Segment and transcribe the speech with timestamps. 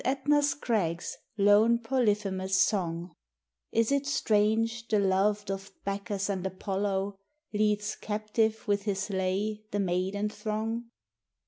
[0.03, 3.13] Etna's crags, lone Poiyphemus's song:
[3.71, 7.19] Is 't strange the loved of Bacchus and Apollo
[7.53, 10.85] Leads captive with his lay the maiden throng?